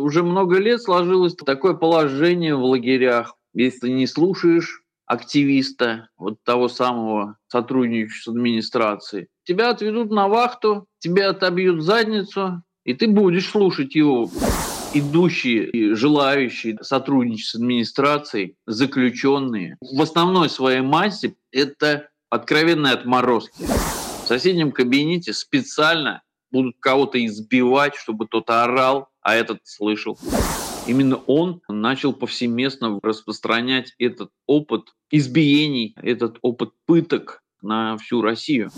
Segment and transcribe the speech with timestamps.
[0.00, 3.36] Уже много лет сложилось такое положение в лагерях.
[3.52, 11.30] Если не слушаешь активиста, вот того самого сотрудничающего с администрацией, тебя отведут на вахту, тебя
[11.30, 14.30] отобьют задницу, и ты будешь слушать его
[14.94, 23.64] идущие и желающие сотрудничать с администрацией, заключенные, в основной своей массе это откровенные отморозки.
[23.64, 30.18] В соседнем кабинете специально будут кого-то избивать, чтобы тот орал, а этот слышал.
[30.86, 38.70] Именно он начал повсеместно распространять этот опыт избиений, этот опыт пыток на всю Россию.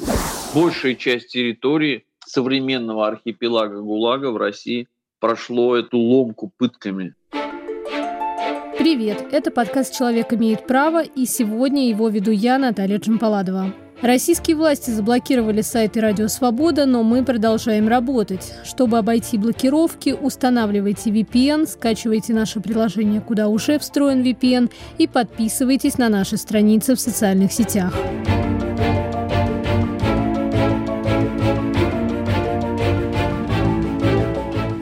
[0.55, 4.88] Большая часть территории современного архипелага ГУЛАГа в России
[5.20, 7.14] прошло эту ломку пытками.
[8.78, 13.72] Привет, это подкаст «Человек имеет право» и сегодня его веду я, Наталья Джампаладова.
[14.02, 18.52] Российские власти заблокировали сайты «Радио Свобода», но мы продолжаем работать.
[18.65, 26.08] Чтобы обойти блокировки, устанавливайте VPN, скачивайте наше приложение, куда уже встроен VPN, и подписывайтесь на
[26.08, 27.95] наши страницы в социальных сетях.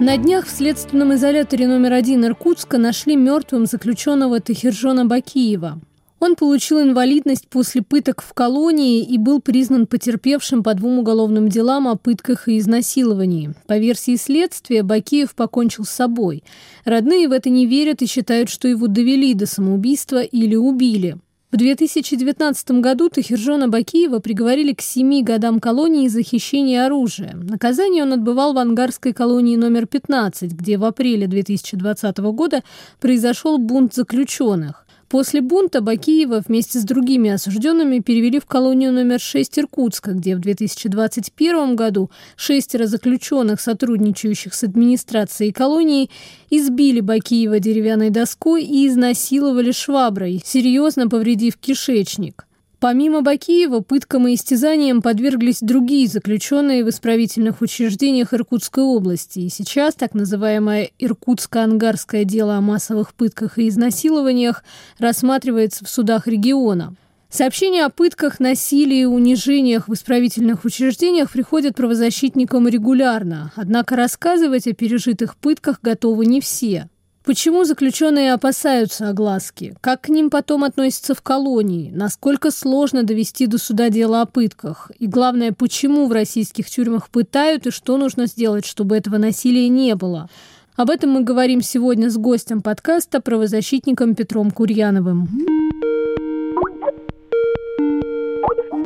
[0.01, 5.79] На днях в следственном изоляторе номер один Иркутска нашли мертвым заключенного Тахиржона Бакиева.
[6.21, 11.89] Он получил инвалидность после пыток в колонии и был признан потерпевшим по двум уголовным делам
[11.89, 13.55] о пытках и изнасиловании.
[13.67, 16.45] По версии следствия, Бакиев покончил с собой.
[16.85, 21.17] Родные в это не верят и считают, что его довели до самоубийства или убили.
[21.51, 27.33] В 2019 году Тахиржона Бакиева приговорили к семи годам колонии за хищение оружия.
[27.35, 32.63] Наказание он отбывал в ангарской колонии номер 15, где в апреле 2020 года
[33.01, 34.87] произошел бунт заключенных.
[35.11, 40.39] После бунта Бакиева вместе с другими осужденными перевели в колонию номер 6 Иркутска, где в
[40.39, 46.11] 2021 году шестеро заключенных, сотрудничающих с администрацией колонии,
[46.49, 52.47] избили Бакиева деревянной доской и изнасиловали шваброй, серьезно повредив кишечник.
[52.81, 59.41] Помимо Бакиева, пыткам и истязаниям подверглись другие заключенные в исправительных учреждениях Иркутской области.
[59.41, 64.65] И сейчас так называемое Иркутско-Ангарское дело о массовых пытках и изнасилованиях
[64.99, 66.95] рассматривается в судах региона.
[67.29, 73.53] Сообщения о пытках, насилии и унижениях в исправительных учреждениях приходят правозащитникам регулярно.
[73.57, 76.89] Однако рассказывать о пережитых пытках готовы не все.
[77.23, 79.77] Почему заключенные опасаются огласки?
[79.83, 81.91] Как к ним потом относятся в колонии?
[81.93, 84.91] Насколько сложно довести до суда дело о пытках?
[84.99, 89.95] И главное, почему в российских тюрьмах пытают и что нужно сделать, чтобы этого насилия не
[89.97, 90.31] было?
[90.77, 95.29] Об этом мы говорим сегодня с гостем подкаста, правозащитником Петром Курьяновым.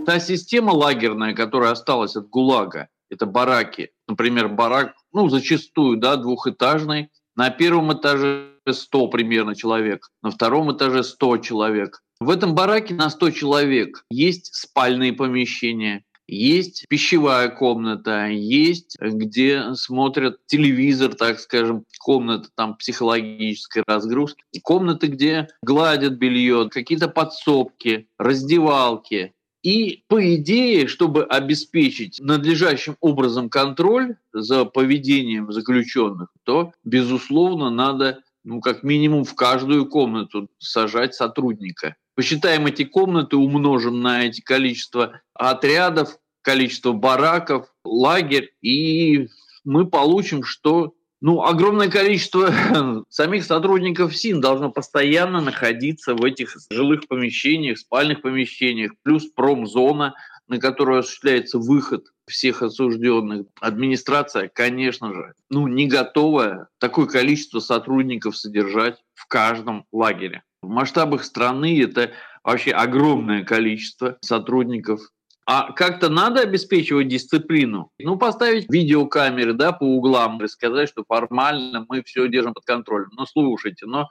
[0.05, 3.93] Та система лагерная, которая осталась от ГУЛАГа, это бараки.
[4.09, 11.03] Например, барак, ну, зачастую, да, двухэтажный, на первом этаже 100 примерно человек, на втором этаже
[11.03, 12.00] 100 человек.
[12.21, 20.39] В этом бараке на 100 человек есть спальные помещения, есть пищевая комната, есть где смотрят
[20.47, 29.34] телевизор, так скажем, комната там психологической разгрузки, комнаты, где гладят белье, какие-то подсобки, раздевалки.
[29.65, 38.61] И по идее, чтобы обеспечить надлежащим образом контроль за поведением заключенных, то, безусловно, надо ну,
[38.61, 41.97] как минимум в каждую комнату сажать сотрудника.
[42.15, 49.29] Посчитаем эти комнаты, умножим на эти количество отрядов, количество бараков, лагерь, и
[49.65, 50.93] мы получим, что
[51.25, 52.53] ну, огромное количество
[53.09, 60.15] самих сотрудников СИН должно постоянно находиться в этих жилых помещениях, спальных помещениях, плюс промзона,
[60.49, 63.47] на которую осуществляется выход всех осужденных.
[63.59, 70.43] Администрация, конечно же, ну, не готова такое количество сотрудников содержать в каждом лагере.
[70.61, 72.11] В масштабах страны это
[72.43, 75.01] вообще огромное количество сотрудников
[75.47, 77.91] а как-то надо обеспечивать дисциплину.
[77.99, 83.10] Ну, поставить видеокамеры да, по углам и сказать, что формально мы все держим под контролем.
[83.12, 84.09] Ну, слушайте, но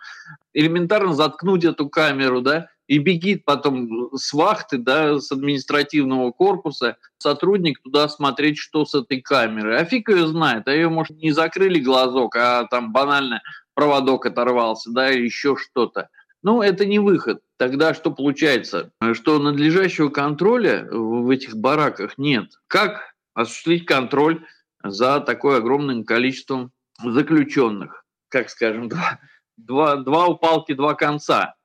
[0.54, 7.82] элементарно заткнуть эту камеру, да, и бегит потом с вахты, да, с административного корпуса сотрудник
[7.82, 9.78] туда смотреть, что с этой камерой.
[9.78, 13.42] А фиг ее знает, а ее, может, не закрыли глазок, а там банально
[13.74, 16.10] проводок оторвался, да, или еще что-то.
[16.44, 17.42] Ну, это не выход.
[17.58, 18.92] Тогда что получается?
[19.14, 22.52] Что надлежащего контроля в этих бараках нет.
[22.68, 24.46] Как осуществить контроль
[24.84, 28.06] за такое огромным количеством заключенных?
[28.28, 29.20] Как скажем, два,
[29.56, 31.56] два, два у палки, два конца.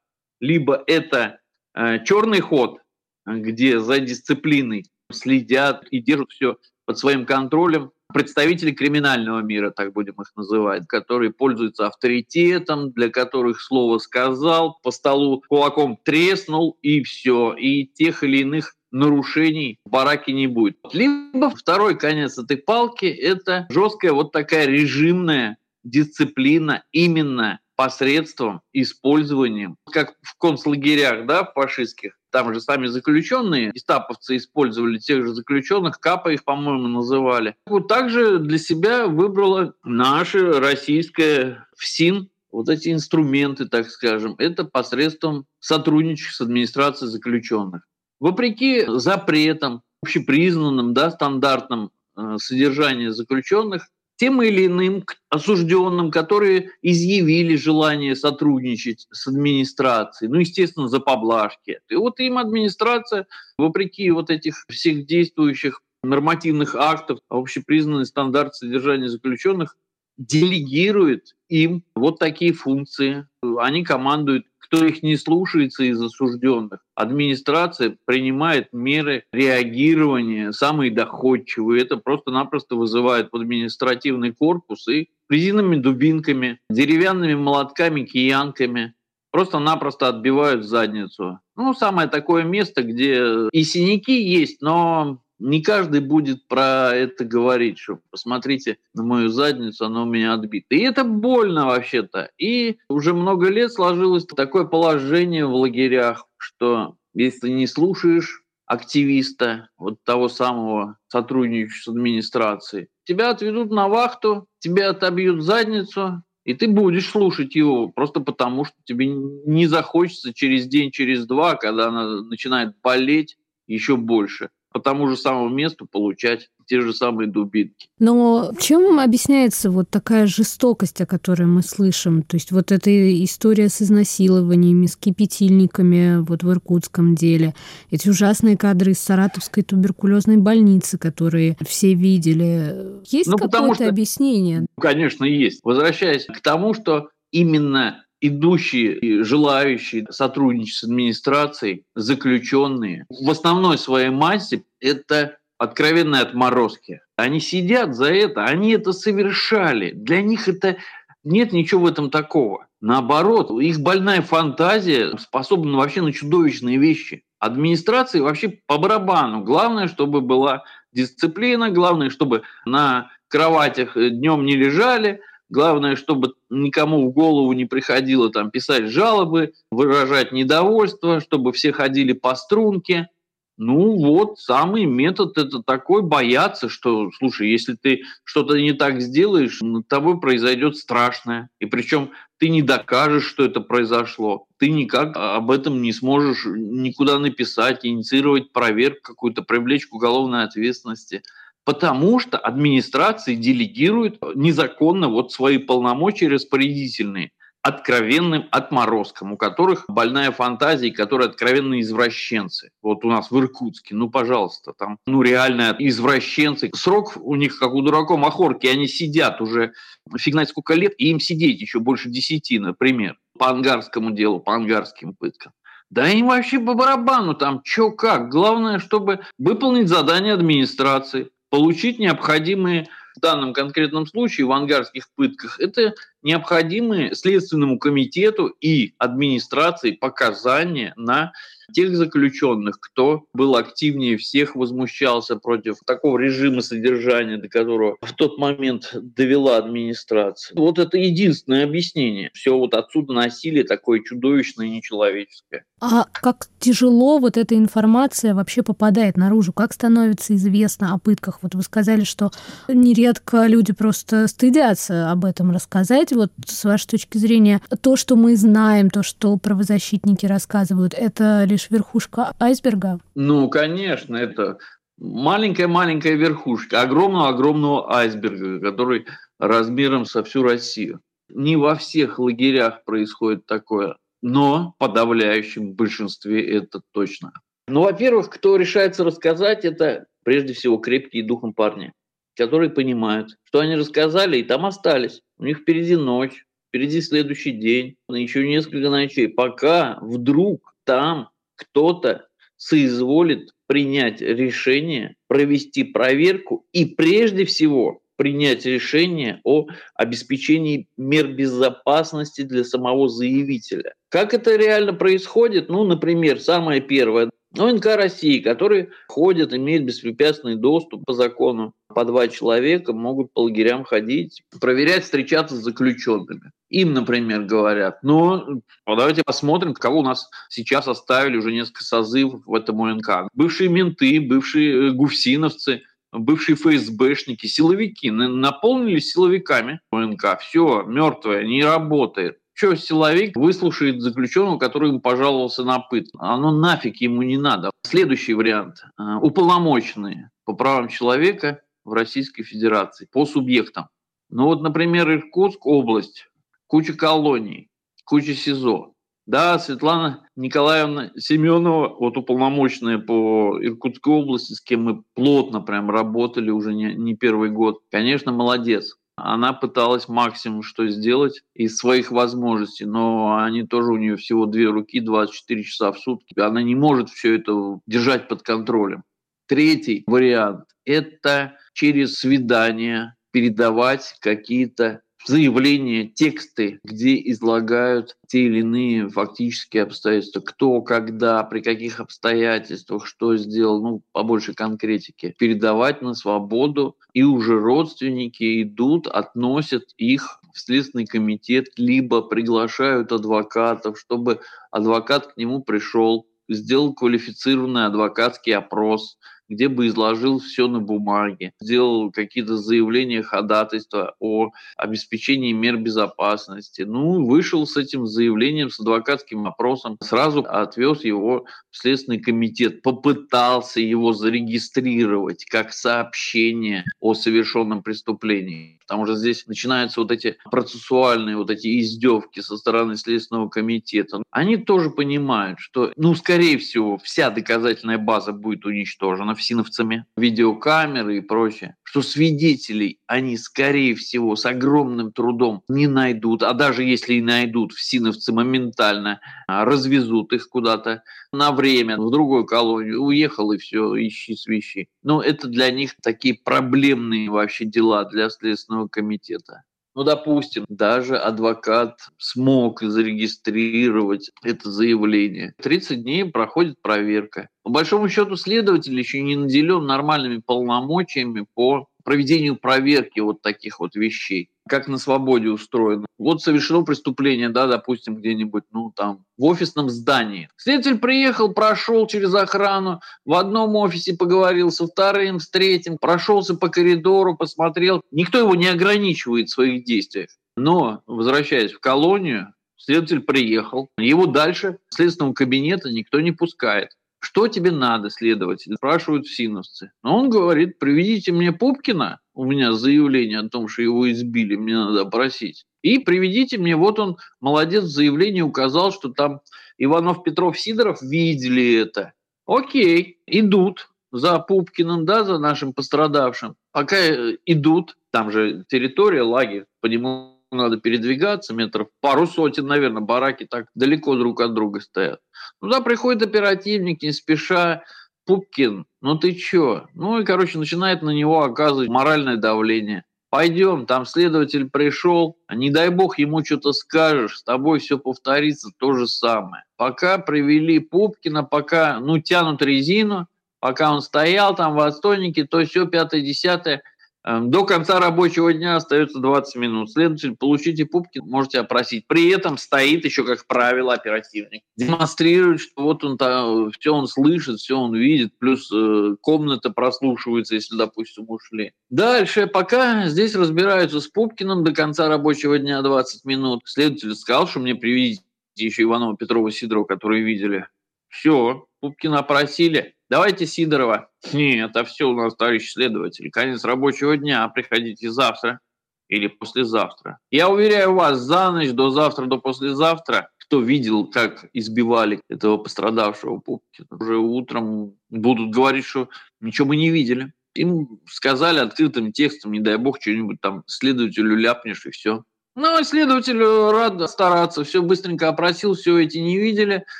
[0.40, 1.40] Либо это
[1.74, 2.78] э, черный ход,
[3.26, 10.14] где за дисциплиной следят и держат все под своим контролем, представители криминального мира, так будем
[10.20, 17.55] их называть, которые пользуются авторитетом, для которых слово сказал, по столу кулаком треснул и все.
[17.55, 20.78] И тех или иных нарушений в бараке не будет.
[20.93, 30.14] Либо второй конец этой палки– это жесткая вот такая режимная дисциплина именно посредством, использованием, как
[30.22, 36.44] в концлагерях, да, фашистских, там же сами заключенные, гестаповцы использовали тех же заключенных, КАПа их,
[36.44, 37.56] по-моему, называли.
[37.66, 45.46] Вот также для себя выбрала наша российская ФСИН, вот эти инструменты, так скажем, это посредством
[45.60, 47.82] сотрудничества с администрацией заключенных.
[48.20, 53.88] Вопреки запретам, общепризнанным, да, стандартным э, содержания заключенных,
[54.19, 61.81] тем или иным осужденным, которые изъявили желание сотрудничать с администрацией, ну, естественно, за поблажки.
[61.88, 63.26] И вот им администрация,
[63.59, 69.76] вопреки вот этих всех действующих нормативных актов, общепризнанный стандарт содержания заключенных,
[70.17, 73.29] делегирует им вот такие функции.
[73.59, 81.82] Они командуют кто их не слушается из осужденных, администрация принимает меры реагирования самые доходчивые.
[81.82, 88.94] Это просто-напросто вызывает в административный корпус и резиновыми дубинками, деревянными молотками, киянками
[89.31, 91.41] просто-напросто отбивают задницу.
[91.56, 97.79] Ну, самое такое место, где и синяки есть, но не каждый будет про это говорить,
[97.79, 100.75] что посмотрите на мою задницу, она у меня отбита.
[100.75, 102.31] И это больно вообще-то.
[102.38, 110.02] И уже много лет сложилось такое положение в лагерях, что если не слушаешь активиста, вот
[110.05, 117.11] того самого сотрудничающего с администрацией, тебя отведут на вахту, тебя отобьют задницу, и ты будешь
[117.11, 122.75] слушать его просто потому, что тебе не захочется через день, через два, когда она начинает
[122.82, 123.37] болеть
[123.67, 127.88] еще больше, по тому же самому месту получать те же самые дубинки.
[127.98, 132.22] Но чем объясняется вот такая жестокость, о которой мы слышим?
[132.22, 132.90] То есть вот эта
[133.25, 137.54] история с изнасилованиями, с кипятильниками вот в иркутском деле,
[137.90, 143.00] эти ужасные кадры из Саратовской туберкулезной больницы, которые все видели.
[143.08, 144.66] Есть ну, какое-то объяснение?
[144.81, 145.60] Конечно, есть.
[145.64, 154.11] Возвращаясь к тому, что именно идущие и желающие сотрудничать с администрацией, заключенные, в основной своей
[154.11, 157.00] массе это откровенные отморозки.
[157.17, 159.91] Они сидят за это, они это совершали.
[159.91, 160.76] Для них это
[161.25, 162.67] нет ничего в этом такого.
[162.81, 167.25] Наоборот, их больная фантазия способна вообще на чудовищные вещи.
[167.41, 169.43] Администрации вообще по барабану.
[169.43, 170.62] Главное, чтобы была
[170.93, 178.30] дисциплина, главное, чтобы на кроватях днем не лежали, Главное, чтобы никому в голову не приходило
[178.30, 183.08] там писать жалобы, выражать недовольство, чтобы все ходили по струнке.
[183.56, 189.60] Ну вот, самый метод это такой, бояться, что, слушай, если ты что-то не так сделаешь,
[189.60, 191.50] над тобой произойдет страшное.
[191.58, 194.46] И причем ты не докажешь, что это произошло.
[194.58, 201.22] Ты никак об этом не сможешь никуда написать, инициировать проверку какую-то, привлечь к уголовной ответственности
[201.69, 207.31] потому что администрации делегируют незаконно вот свои полномочия распорядительные
[207.61, 212.70] откровенным отморозкам, у которых больная фантазия, которые откровенные извращенцы.
[212.81, 216.70] Вот у нас в Иркутске, ну, пожалуйста, там, ну, реально извращенцы.
[216.75, 219.73] Срок у них, как у дураков махорки, они сидят уже
[220.17, 224.55] фиг знает сколько лет, и им сидеть еще больше десяти, например, по ангарскому делу, по
[224.55, 225.53] ангарским пыткам.
[225.91, 228.31] Да им вообще по барабану там, чё как.
[228.31, 235.94] Главное, чтобы выполнить задание администрации получить необходимые в данном конкретном случае в ангарских пытках, это
[236.22, 241.32] необходимые Следственному комитету и администрации показания на
[241.72, 248.39] тех заключенных, кто был активнее всех, возмущался против такого режима содержания, до которого в тот
[248.39, 250.58] момент довела администрация.
[250.58, 252.31] Вот это единственное объяснение.
[252.32, 255.65] Все вот отсюда насилие такое чудовищное нечеловеческое.
[255.81, 259.53] А как тяжело вот эта информация вообще попадает наружу?
[259.53, 261.39] Как становится известно о пытках?
[261.43, 262.31] Вот вы сказали, что
[262.67, 266.07] нередко люди просто стыдятся об этом рассказать.
[266.12, 271.70] Вот с вашей точки зрения, то, что мы знаем, то, что правозащитники рассказывают, это лишь
[271.70, 273.00] верхушка айсберга?
[273.15, 274.58] Ну, конечно, это
[274.98, 279.06] маленькая-маленькая верхушка огромного-огромного айсберга, который
[279.38, 281.00] размером со всю Россию.
[281.29, 287.32] Не во всех лагерях происходит такое, но в подавляющем большинстве это точно.
[287.69, 291.93] Ну, во-первых, кто решается рассказать, это прежде всего крепкие духом парни,
[292.38, 295.22] которые понимают, что они рассказали и там остались.
[295.38, 303.50] У них впереди ночь, впереди следующий день, еще несколько ночей, пока вдруг там кто-то соизволит
[303.66, 313.08] принять решение, провести проверку и прежде всего принять решение о обеспечении мер безопасности для самого
[313.08, 313.94] заявителя.
[314.08, 315.68] Как это реально происходит?
[315.68, 317.30] Ну, например, самое первое.
[317.60, 321.74] ОНК России, которые ходят, имеют беспрепятственный доступ по закону.
[321.94, 326.53] По два человека могут по лагерям ходить, проверять, встречаться с заключенными.
[326.69, 332.55] Им, например, говорят, ну, давайте посмотрим, кого у нас сейчас оставили уже несколько созывов в
[332.55, 333.29] этом ОНК.
[333.32, 340.41] Бывшие менты, бывшие э, гуфсиновцы, бывшие ФСБшники, силовики наполнились силовиками ОНК.
[340.41, 342.38] Все, мертвое, не работает.
[342.58, 346.08] Что силовик выслушает заключенного, который ему пожаловался на пыт?
[346.19, 347.70] Оно нафиг ему не надо.
[347.86, 348.82] Следующий вариант.
[348.96, 353.86] А, уполномоченные по правам человека в Российской Федерации, по субъектам.
[354.29, 356.27] Ну вот, например, Иркутск область,
[356.67, 357.70] куча колоний,
[358.05, 358.93] куча СИЗО.
[359.24, 366.50] Да, Светлана Николаевна Семенова, вот уполномоченная по Иркутской области, с кем мы плотно прям работали
[366.50, 368.96] уже не, не первый год, конечно, молодец.
[369.25, 374.69] Она пыталась максимум что сделать из своих возможностей, но они тоже у нее всего две
[374.69, 376.39] руки, 24 часа в сутки.
[376.39, 379.03] Она не может все это держать под контролем.
[379.46, 389.84] Третий вариант– это через свидание передавать какие-то заявления, тексты, где излагают те или иные фактические
[389.84, 397.22] обстоятельства, кто, когда, при каких обстоятельствах, что сделал, ну, побольше конкретики, передавать на свободу, и
[397.22, 405.63] уже родственники идут, относят их в Следственный комитет, либо приглашают адвокатов, чтобы адвокат к нему
[405.63, 414.14] пришел, сделал квалифицированный адвокатский опрос, где бы изложил все на бумаге, сделал какие-то заявления, ходатайства
[414.20, 416.82] о обеспечении мер безопасности.
[416.82, 423.81] Ну, вышел с этим заявлением, с адвокатским опросом, сразу отвез его в Следственный комитет, попытался
[423.81, 428.78] его зарегистрировать как сообщение о совершенном преступлении.
[428.88, 434.22] Потому что здесь начинаются вот эти процессуальные вот эти издевки со стороны Следственного комитета.
[434.31, 441.20] Они тоже понимают, что, ну, скорее всего, вся доказательная база будет уничтожена всиновцами, видеокамеры и
[441.20, 447.22] прочее, что свидетелей они, скорее всего, с огромным трудом не найдут, а даже если и
[447.22, 451.02] найдут, всиновцы моментально а, развезут их куда-то
[451.32, 454.88] на время в другую колонию, уехал и все, ищи свищи.
[455.02, 459.62] Но это для них такие проблемные вообще дела для Следственного комитета.
[459.98, 465.55] Ну, допустим, даже адвокат смог зарегистрировать это заявление.
[465.60, 467.48] 30 дней проходит проверка.
[467.64, 473.96] По большому счету, следователь еще не наделен нормальными полномочиями по проведению проверки вот таких вот
[473.96, 476.06] вещей как на свободе устроено.
[476.19, 480.48] Вот совершено преступление, да, допустим, где-нибудь, ну, там, в офисном здании.
[480.56, 486.69] Следователь приехал, прошел через охрану, в одном офисе поговорил со вторым, с третьим, прошелся по
[486.69, 488.03] коридору, посмотрел.
[488.10, 490.31] Никто его не ограничивает в своих действиях.
[490.56, 496.91] Но, возвращаясь в колонию, следователь приехал, его дальше следственного кабинета никто не пускает.
[497.20, 498.75] Что тебе надо, следователь?
[498.77, 499.91] Спрашивают синовцы.
[500.03, 504.77] Но он говорит, приведите мне Пупкина, у меня заявление о том, что его избили, мне
[504.77, 505.65] надо опросить.
[505.82, 509.41] И приведите мне, вот он, молодец, в заявлении указал, что там
[509.79, 512.12] Иванов, Петров, Сидоров видели это.
[512.46, 516.57] Окей, идут за Пупкиным, да, за нашим пострадавшим.
[516.72, 523.03] Пока э, идут, там же территория, лагерь, по нему надо передвигаться, метров пару сотен, наверное,
[523.03, 525.20] бараки так далеко друг от друга стоят.
[525.61, 527.83] Туда приходит оперативник, не спеша,
[528.27, 529.87] Пупкин, ну ты чё?
[529.94, 533.05] Ну и, короче, начинает на него оказывать моральное давление.
[533.31, 538.70] Пойдем, там следователь пришел, а не дай бог ему что-то скажешь, с тобой все повторится
[538.79, 539.64] то же самое.
[539.77, 543.27] Пока привели Пупкина, пока, ну, тянут резину,
[543.61, 546.83] пока он стоял там в отстойнике, то все пятое-десятое–
[547.25, 549.90] до конца рабочего дня остается 20 минут.
[549.90, 552.07] Следователь, получите пупки, можете опросить.
[552.07, 554.62] При этом стоит еще, как правило, оперативник.
[554.77, 560.55] Демонстрирует, что вот он там, все он слышит, все он видит, плюс э, комната прослушивается,
[560.55, 561.72] если, допустим, ушли.
[561.90, 567.61] Дальше, пока здесь разбираются с Пупкиным до конца рабочего дня 20 минут, следователь сказал, что
[567.61, 568.22] мне приведите
[568.57, 570.66] еще Иванова, Петрова, Сидорова, которые видели.
[571.09, 572.94] Все, Пупкина опросили.
[573.11, 574.11] Давайте Сидорова.
[574.33, 576.31] Нет, это все у нас, товарищ следователь.
[576.31, 578.61] Конец рабочего дня, приходите завтра
[579.09, 580.18] или послезавтра.
[580.31, 586.38] Я уверяю вас, за ночь до завтра, до послезавтра, кто видел, как избивали этого пострадавшего
[586.38, 589.09] Пупкина, уже утром будут говорить, что
[589.40, 590.35] ничего мы не видели.
[590.55, 595.24] Им сказали открытым текстом, не дай бог, что-нибудь там следователю ляпнешь и все.
[595.61, 599.85] Ну, следователь рад стараться, все быстренько опросил, все эти не видели,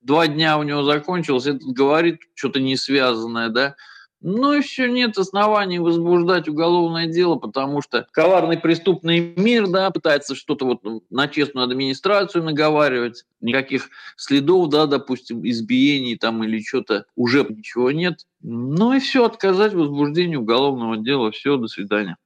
[0.00, 3.74] два дня у него закончилось, этот говорит что-то не связанное, да,
[4.20, 10.36] ну и все, нет оснований возбуждать уголовное дело, потому что коварный преступный мир, да, пытается
[10.36, 17.44] что-то вот на честную администрацию наговаривать, никаких следов, да, допустим, избиений там или что-то уже
[17.48, 18.28] ничего нет.
[18.42, 21.32] Ну и все, отказать в возбуждении уголовного дела.
[21.32, 22.16] Все, до свидания.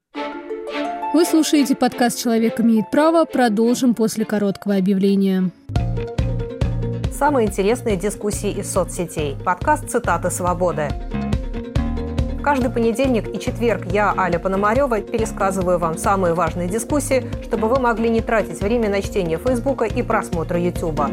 [1.17, 3.25] Вы слушаете подкаст «Человек имеет право».
[3.25, 5.51] Продолжим после короткого объявления.
[7.11, 9.35] Самые интересные дискуссии из соцсетей.
[9.43, 10.91] Подкаст «Цитаты свободы».
[12.43, 18.11] Каждый понедельник и четверг я, Аля Пономарева, пересказываю вам самые важные дискуссии, чтобы вы могли
[18.11, 21.11] не тратить время на чтение Фейсбука и просмотр Ютуба.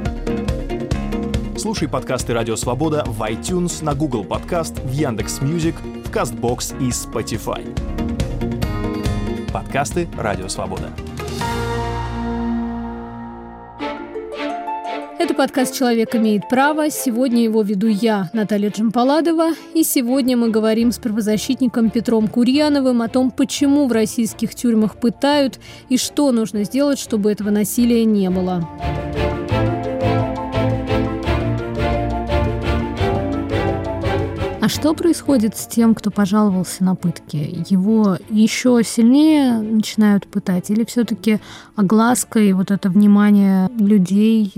[1.58, 8.03] Слушай подкасты «Радио Свобода» в iTunes, на Google Подкаст, в Яндекс.Мьюзик, в Castbox и Spotify.
[9.74, 10.92] Подкасты «Радио Свобода».
[15.18, 16.92] Это подкаст «Человек имеет право».
[16.92, 19.54] Сегодня его веду я, Наталья Джампаладова.
[19.74, 25.60] И сегодня мы говорим с правозащитником Петром Курьяновым о том, почему в российских тюрьмах пытают
[25.90, 28.70] и что нужно сделать, чтобы этого насилия не было.
[34.84, 37.38] Что происходит с тем, кто пожаловался на пытки?
[37.70, 40.70] Его еще сильнее начинают пытать?
[40.70, 41.40] Или все-таки
[41.78, 44.52] огласка и вот это внимание людей,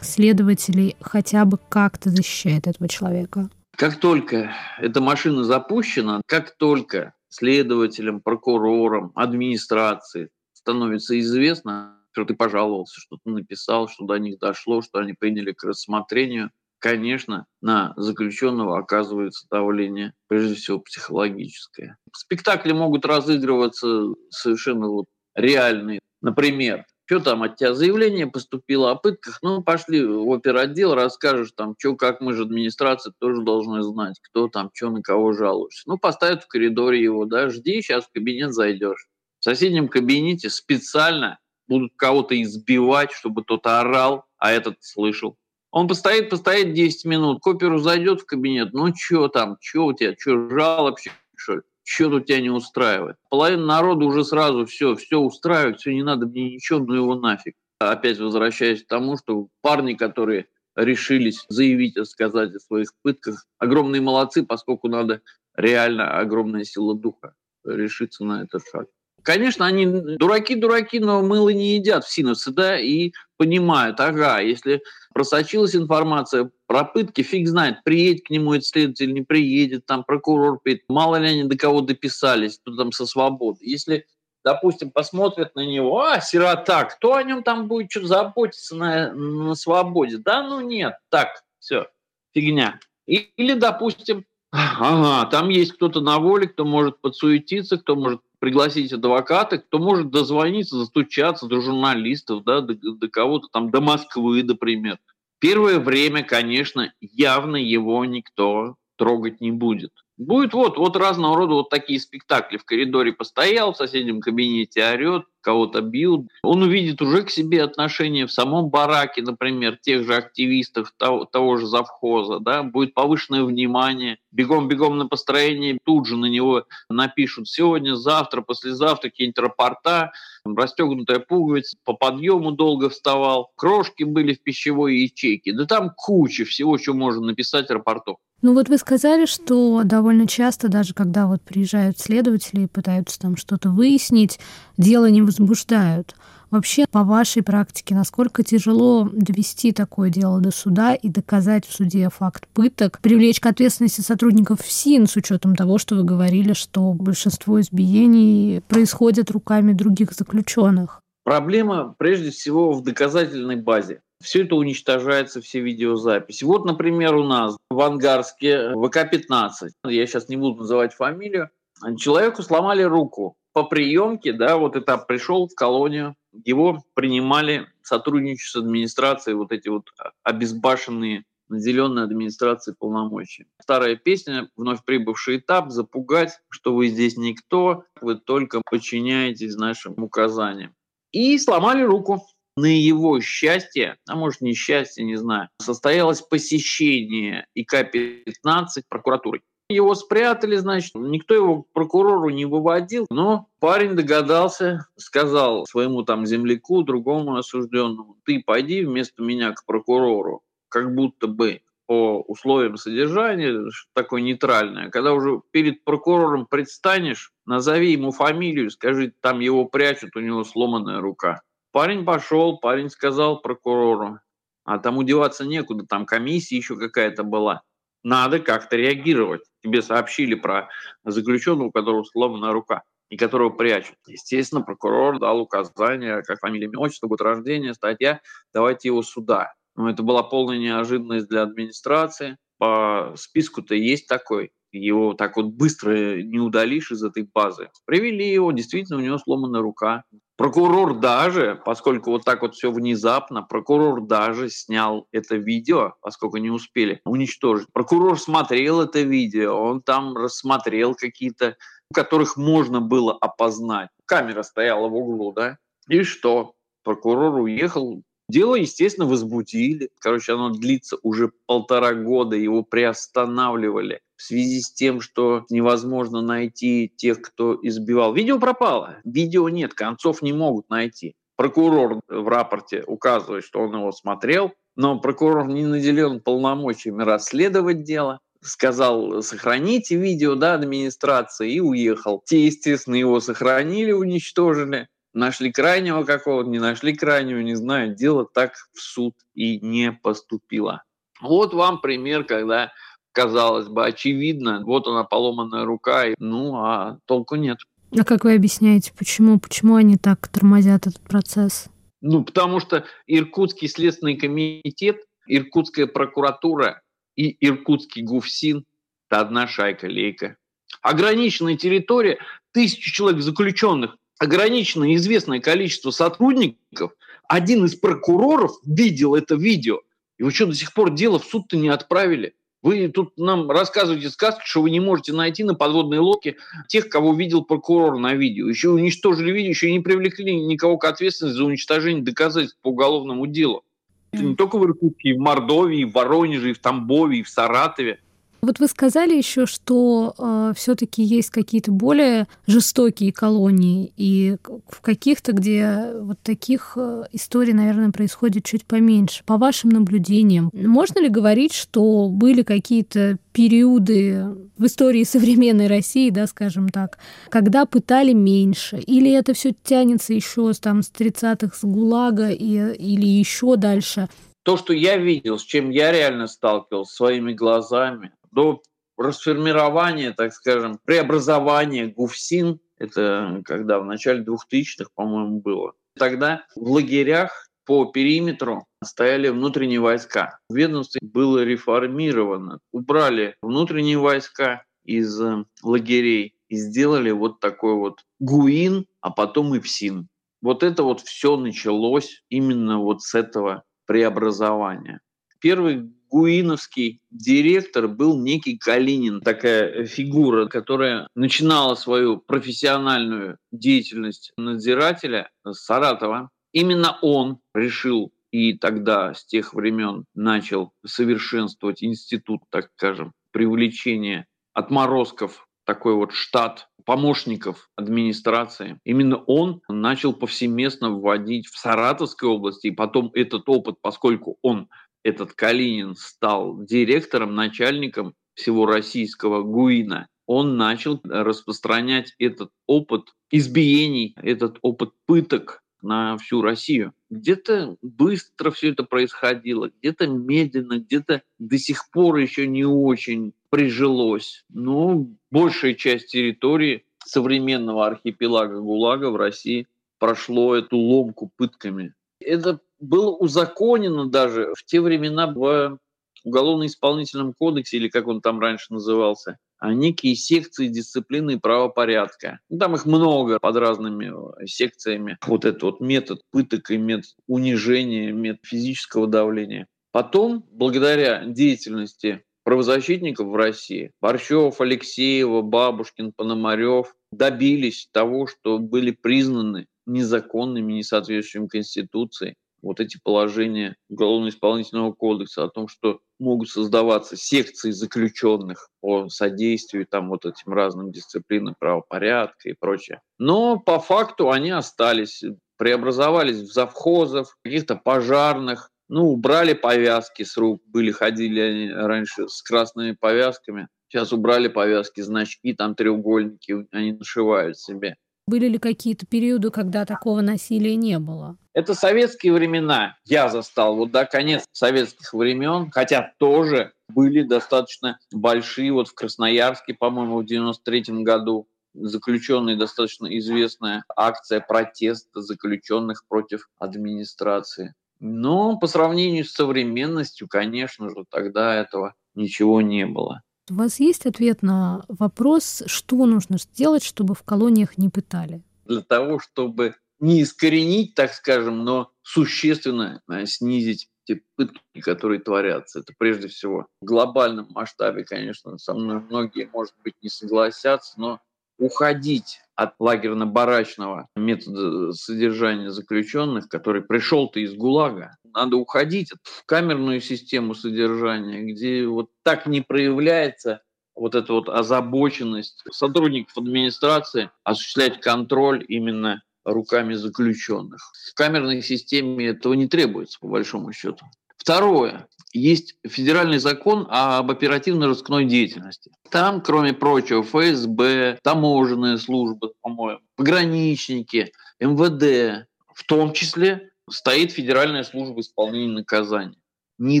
[0.00, 3.48] следователей хотя бы как-то защищает этого человека?
[3.76, 4.50] Как только
[4.80, 13.30] эта машина запущена, как только следователям, прокурорам, администрации становится известно, что ты пожаловался, что ты
[13.30, 16.50] написал, что до них дошло, что они приняли к рассмотрению,
[16.80, 21.96] конечно, на заключенного оказывается давление, прежде всего, психологическое.
[22.12, 26.00] Спектакли могут разыгрываться совершенно вот реальные.
[26.22, 31.74] Например, что там от тебя заявление поступило о пытках, ну, пошли в оперотдел, расскажешь там,
[31.76, 35.82] что, как мы же администрация тоже должны знать, кто там, что, на кого жалуешься.
[35.86, 39.08] Ну, поставят в коридоре его, да, жди, сейчас в кабинет зайдешь.
[39.40, 45.36] В соседнем кабинете специально будут кого-то избивать, чтобы тот орал, а этот слышал.
[45.70, 49.92] Он постоит, постоит 10 минут, к оперу зайдет в кабинет, ну что там, что у
[49.92, 50.98] тебя, что жалоб,
[51.36, 51.60] что ли?
[51.84, 53.16] Что тут тебя не устраивает?
[53.30, 57.54] Половина народа уже сразу все, все устраивает, все не надо мне ничего, ну его нафиг.
[57.78, 64.44] Опять возвращаясь к тому, что парни, которые решились заявить, сказать о своих пытках, огромные молодцы,
[64.44, 65.22] поскольку надо
[65.56, 68.86] реально огромная сила духа решиться на этот шаг.
[69.22, 74.82] Конечно, они дураки-дураки, но мыло не едят в синусы, да, и понимают, ага, если
[75.14, 80.60] просочилась информация про пытки, фиг знает, приедет к нему этот следователь, не приедет, там прокурор
[80.60, 83.58] приедет, мало ли они до кого дописались, кто там со свободы.
[83.62, 84.06] Если,
[84.44, 89.54] допустим, посмотрят на него, а, сирота, кто о нем там будет что заботиться на, на
[89.54, 90.18] свободе?
[90.18, 91.86] Да, ну нет, так, все,
[92.32, 92.78] фигня.
[93.06, 99.58] Или, допустим, ага, там есть кто-то на воле, кто может подсуетиться, кто может пригласить адвоката,
[99.58, 104.98] кто может дозвониться, застучаться до журналистов, да, до, до кого-то там, до Москвы, например.
[105.38, 109.92] Первое время, конечно, явно его никто трогать не будет.
[110.16, 112.58] Будет вот, вот разного рода вот такие спектакли.
[112.58, 116.28] В коридоре постоял, в соседнем кабинете орет, кого-то бьют.
[116.42, 121.56] Он увидит уже к себе отношения в самом бараке, например, тех же активистов, того, того
[121.56, 122.40] же завхоза.
[122.40, 122.62] Да?
[122.62, 124.18] Будет повышенное внимание.
[124.32, 130.12] Бегом-бегом на построение тут же на него напишут сегодня, завтра, послезавтра какие-нибудь рапорта,
[130.44, 135.52] расстегнутая пуговица, по подъему долго вставал, крошки были в пищевой ячейке.
[135.52, 138.16] Да там куча всего, что можно написать рапортов.
[138.42, 143.36] Ну вот вы сказали, что довольно часто, даже когда вот приезжают следователи и пытаются там
[143.36, 144.40] что-то выяснить,
[144.78, 146.16] дело не возбуждают.
[146.50, 152.08] Вообще, по вашей практике, насколько тяжело довести такое дело до суда и доказать в суде
[152.10, 157.60] факт пыток, привлечь к ответственности сотрудников ФСИН с учетом того, что вы говорили, что большинство
[157.60, 161.00] избиений происходят руками других заключенных?
[161.22, 164.00] Проблема прежде всего в доказательной базе.
[164.20, 166.42] Все это уничтожается, все видеозаписи.
[166.44, 171.48] Вот, например, у нас в Ангарске ВК-15, я сейчас не буду называть фамилию,
[171.96, 178.62] человеку сломали руку по приемке, да, вот этап пришел в колонию, его принимали сотрудничество с
[178.62, 179.90] администрацией, вот эти вот
[180.22, 183.46] обезбашенные наделенные администрацией полномочий.
[183.60, 190.74] Старая песня, вновь прибывший этап, запугать, что вы здесь никто, вы только подчиняетесь нашим указаниям.
[191.12, 192.24] И сломали руку
[192.56, 199.42] на его счастье, а может несчастье, не знаю, состоялось посещение ИК-15 прокуратурой.
[199.70, 206.82] Его спрятали, значит, никто его прокурору не выводил, но парень догадался, сказал своему там земляку,
[206.82, 213.62] другому осужденному, ты пойди вместо меня к прокурору, как будто бы по условиям содержания,
[213.94, 214.90] такое нейтральное.
[214.90, 221.00] Когда уже перед прокурором предстанешь, назови ему фамилию, скажи, там его прячут, у него сломанная
[221.00, 221.42] рука.
[221.70, 224.18] Парень пошел, парень сказал прокурору,
[224.64, 227.62] а там удеваться некуда, там комиссия еще какая-то была.
[228.02, 229.42] Надо как-то реагировать.
[229.62, 230.68] Тебе сообщили про
[231.04, 233.96] заключенного, у которого сломана рука и которого прячут.
[234.06, 238.20] Естественно, прокурор дал указание, как фамилия, имя, отчество, год рождения, статья,
[238.54, 239.52] давайте его сюда.
[239.76, 242.36] Но это была полная неожиданность для администрации.
[242.58, 244.52] По списку-то есть такой.
[244.72, 247.70] Его так вот быстро не удалишь из этой базы.
[247.86, 250.04] Привели его, действительно, у него сломана рука.
[250.36, 256.50] Прокурор даже, поскольку вот так вот все внезапно, прокурор даже снял это видео, поскольку не
[256.50, 257.68] успели уничтожить.
[257.74, 261.56] Прокурор смотрел это видео, он там рассмотрел какие-то,
[261.92, 263.90] которых можно было опознать.
[264.06, 265.58] Камера стояла в углу, да?
[265.88, 266.54] И что?
[266.84, 269.90] Прокурор уехал, Дело, естественно, возбудили.
[269.98, 276.92] Короче, оно длится уже полтора года, его приостанавливали в связи с тем, что невозможно найти
[276.96, 278.14] тех, кто избивал.
[278.14, 281.14] Видео пропало, видео нет, концов не могут найти.
[281.34, 288.20] Прокурор в рапорте указывает, что он его смотрел, но прокурор не наделен полномочиями расследовать дело
[288.42, 292.22] сказал, сохраните видео, да, администрации, и уехал.
[292.24, 298.54] Те, естественно, его сохранили, уничтожили нашли крайнего какого-то, не нашли крайнего, не знаю, дело так
[298.72, 300.84] в суд и не поступило.
[301.20, 302.72] Вот вам пример, когда,
[303.12, 307.58] казалось бы, очевидно, вот она поломанная рука, и, ну, а толку нет.
[307.96, 311.66] А как вы объясняете, почему, почему они так тормозят этот процесс?
[312.00, 316.82] Ну, потому что Иркутский следственный комитет, Иркутская прокуратура
[317.16, 318.64] и Иркутский ГУФСИН–
[319.10, 320.36] это одна шайка-лейка.
[320.82, 322.18] Ограниченная территория,
[322.52, 326.92] тысячи человек заключенных, ограниченное известное количество сотрудников,
[327.26, 329.80] один из прокуроров видел это видео.
[330.18, 332.34] И вы что, до сих пор дело в суд-то не отправили?
[332.62, 336.36] Вы тут нам рассказываете сказки, что вы не можете найти на подводной лодке
[336.68, 338.46] тех, кого видел прокурор на видео.
[338.46, 343.64] Еще уничтожили видео, еще не привлекли никого к ответственности за уничтожение доказательств по уголовному делу.
[344.12, 347.22] Это не только в Иркутске, и в Мордовии, и в Воронеже, и в Тамбове, и
[347.22, 348.00] в Саратове.
[348.42, 354.36] Вот вы сказали еще, что э, все-таки есть какие-то более жестокие колонии, и
[354.68, 359.22] в каких-то, где вот таких э, историй, наверное, происходит чуть поменьше.
[359.24, 364.24] По вашим наблюдениям, можно ли говорить, что были какие-то периоды
[364.56, 366.98] в истории современной России, да, скажем так,
[367.28, 373.06] когда пытали меньше, или это все тянется еще там с 30-х с ГУЛАГа и, или
[373.06, 374.08] еще дальше?
[374.42, 378.62] То, что я видел, с чем я реально сталкивался своими глазами, до
[378.96, 387.48] расформирования, так скажем, преобразования ГУФСИН, это когда в начале 2000-х, по-моему, было, тогда в лагерях
[387.64, 390.40] по периметру стояли внутренние войска.
[390.50, 392.58] Ведомство было реформировано.
[392.72, 399.60] Убрали внутренние войска из э, лагерей и сделали вот такой вот ГУИН, а потом и
[399.60, 400.08] ФСИН.
[400.42, 405.00] Вот это вот все началось именно вот с этого преобразования.
[405.38, 415.64] Первый гуиновский директор был некий Калинин, такая фигура, которая начинала свою профессиональную деятельность надзирателя с
[415.64, 416.30] Саратова.
[416.52, 425.46] Именно он решил и тогда, с тех времен, начал совершенствовать институт, так скажем, привлечения отморозков,
[425.64, 428.80] такой вот штат помощников администрации.
[428.84, 434.68] Именно он начал повсеместно вводить в Саратовской области, и потом этот опыт, поскольку он
[435.02, 444.58] этот Калинин стал директором, начальником всего российского ГУИНа, он начал распространять этот опыт избиений, этот
[444.62, 446.92] опыт пыток на всю Россию.
[447.10, 454.44] Где-то быстро все это происходило, где-то медленно, где-то до сих пор еще не очень прижилось.
[454.48, 459.66] Но большая часть территории современного архипелага ГУЛАГа в России
[459.98, 461.94] прошло эту ломку пытками.
[462.20, 465.78] Это было узаконено даже в те времена в
[466.22, 472.40] Уголовно-исполнительном кодексе, или как он там раньше назывался, а некие секции дисциплины и правопорядка.
[472.50, 475.16] Ну, там их много под разными э, секциями.
[475.26, 479.66] Вот этот вот метод пыток и метод унижения, метод физического давления.
[479.92, 489.66] Потом, благодаря деятельности правозащитников в России, Борщев, Алексеева, Бабушкин, Пономарев, добились того, что были признаны
[489.86, 498.68] незаконными, несоответствующими Конституции вот эти положения Уголовно-исполнительного кодекса о том, что могут создаваться секции заключенных
[498.80, 503.00] по содействию там вот этим разным дисциплинам правопорядка и прочее.
[503.18, 505.24] Но по факту они остались,
[505.56, 512.42] преобразовались в завхозов, каких-то пожарных, ну, убрали повязки с рук, были, ходили они раньше с
[512.42, 517.96] красными повязками, сейчас убрали повязки, значки, там треугольники, они нашивают себе.
[518.30, 521.36] Были ли какие-то периоды, когда такого насилия не было?
[521.52, 522.96] Это советские времена.
[523.04, 528.72] Я застал, вот до конец советских времен, хотя тоже были достаточно большие.
[528.72, 537.74] Вот в Красноярске, по-моему, в 93 году заключенные достаточно известная акция протеста заключенных против администрации.
[537.98, 543.22] Но по сравнению с современностью, конечно же, тогда этого ничего не было.
[543.48, 548.42] У вас есть ответ на вопрос, что нужно сделать, чтобы в колониях не пытали?
[548.64, 555.80] Для того, чтобы не искоренить, так скажем, но существенно э, снизить те пытки, которые творятся.
[555.80, 561.20] Это прежде всего в глобальном масштабе, конечно, со мной многие, может быть, не согласятся, но
[561.60, 570.54] уходить от лагерно-барачного метода содержания заключенных, который пришел-то из ГУЛАГа, надо уходить в камерную систему
[570.54, 573.62] содержания, где вот так не проявляется
[573.94, 580.80] вот эта вот озабоченность сотрудников администрации осуществлять контроль именно руками заключенных.
[581.10, 584.04] В камерной системе этого не требуется, по большому счету.
[584.40, 585.06] Второе.
[585.34, 588.90] Есть федеральный закон об оперативно-розыскной деятельности.
[589.10, 598.20] Там, кроме прочего, ФСБ, таможенная служба, по-моему, пограничники, МВД, в том числе стоит Федеральная служба
[598.20, 599.38] исполнения наказаний.
[599.78, 600.00] Не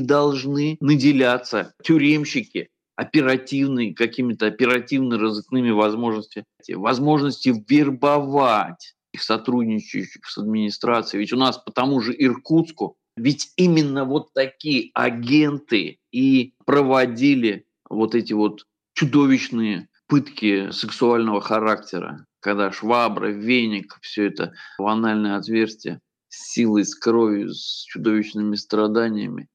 [0.00, 11.20] должны наделяться тюремщики оперативные, какими-то оперативно-розыскными возможностями, возможности вербовать их сотрудничающих с администрацией.
[11.20, 18.14] Ведь у нас по тому же Иркутску, ведь именно вот такие агенты и проводили вот
[18.14, 26.52] эти вот чудовищные пытки сексуального характера, когда швабра, веник, все это в анальное отверстие с
[26.52, 29.48] силой, с кровью, с чудовищными страданиями.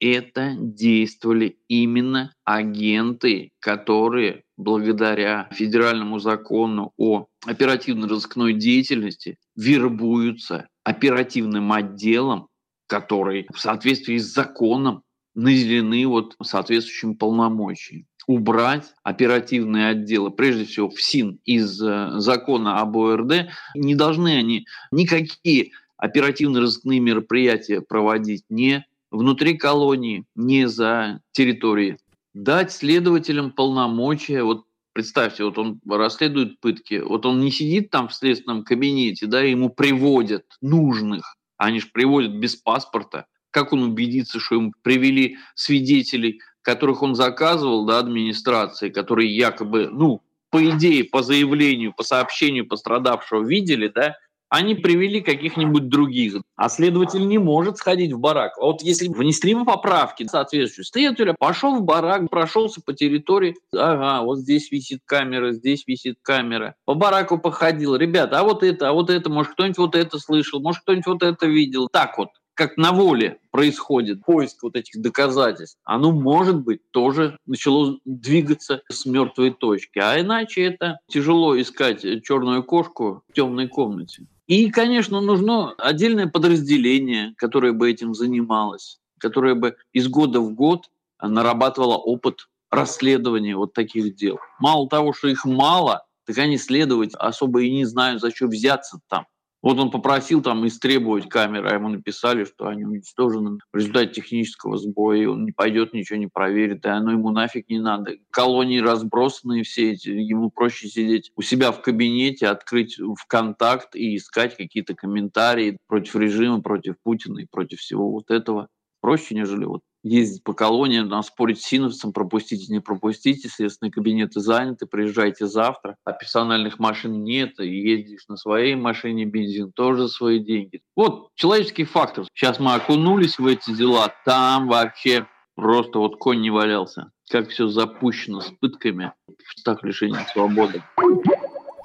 [0.00, 12.48] Это действовали именно агенты, которые благодаря федеральному закону о оперативно-розыскной деятельности вербуются оперативным отделом,
[12.92, 15.02] который в соответствии с законом
[15.34, 22.96] наделены вот соответствующим полномочиями убрать оперативные отделы, прежде всего в СИН из э, закона об
[22.96, 31.96] ОРД, не должны они никакие оперативно-розыскные мероприятия проводить не внутри колонии, не за территорией.
[32.34, 38.14] Дать следователям полномочия, вот представьте, вот он расследует пытки, вот он не сидит там в
[38.14, 43.26] следственном кабинете, да, ему приводят нужных, они же приводят без паспорта.
[43.50, 50.22] Как он убедится, что ему привели свидетелей, которых он заказывал, да, администрации, которые якобы, ну,
[50.50, 54.16] по идее, по заявлению, по сообщению пострадавшего видели, да,
[54.52, 56.34] они привели каких-нибудь других.
[56.56, 58.52] А следователь не может сходить в барак.
[58.58, 64.22] А вот если внесли бы поправки соответствующие, следователь пошел в барак, прошелся по территории, ага,
[64.22, 66.74] вот здесь висит камера, здесь висит камера.
[66.84, 70.60] По бараку походил, ребята, а вот это, а вот это, может кто-нибудь вот это слышал,
[70.60, 71.88] может кто-нибудь вот это видел.
[71.90, 77.96] Так вот, как на воле происходит поиск вот этих доказательств, оно, может быть, тоже начало
[78.04, 79.98] двигаться с мертвой точки.
[79.98, 84.26] А иначе это тяжело искать черную кошку в темной комнате.
[84.52, 90.90] И, конечно, нужно отдельное подразделение, которое бы этим занималось, которое бы из года в год
[91.22, 94.38] нарабатывало опыт расследования вот таких дел.
[94.60, 99.00] Мало того, что их мало, так они следовать особо и не знают, за что взяться
[99.08, 99.24] там.
[99.62, 104.76] Вот он попросил там истребовать камеры, а ему написали, что они уничтожены в результате технического
[104.76, 108.16] сбоя, и он не пойдет, ничего не проверит, и оно ему нафиг не надо.
[108.30, 114.56] Колонии разбросанные все эти, ему проще сидеть у себя в кабинете, открыть ВКонтакт и искать
[114.56, 118.68] какие-то комментарии против режима, против Путина и против всего вот этого.
[119.00, 124.40] Проще, нежели вот ездить по колониям, там, спорить с синовцем, пропустите, не пропустите, следственные кабинеты
[124.40, 130.40] заняты, приезжайте завтра, а персональных машин нет, и ездишь на своей машине, бензин тоже свои
[130.40, 130.82] деньги.
[130.96, 132.26] Вот человеческий фактор.
[132.34, 137.10] Сейчас мы окунулись в эти дела, там вообще просто вот конь не валялся.
[137.30, 140.82] Как все запущено с пытками в штах лишения свободы.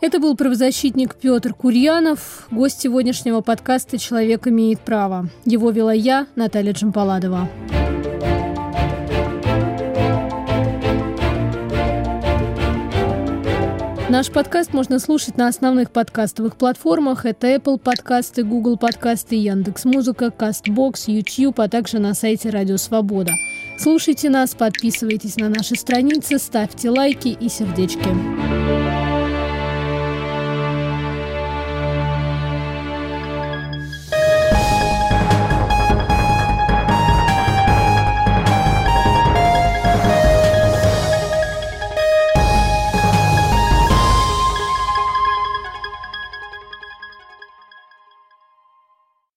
[0.02, 5.30] Это был правозащитник Петр Курьянов, гость сегодняшнего подкаста «Человек имеет право».
[5.46, 7.50] Его вела я, Наталья Джампаладова.
[14.10, 17.26] Наш подкаст можно слушать на основных подкастовых платформах.
[17.26, 23.34] Это Apple подкасты, Google подкасты, Яндекс.Музыка, Castbox, YouTube, а также на сайте Радио Свобода.
[23.78, 28.97] Слушайте нас, подписывайтесь на наши страницы, ставьте лайки и сердечки.